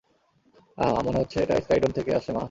[0.77, 2.39] আহ, মনে হচ্ছে এটা স্কাইডোম থেকে আসছে, মা।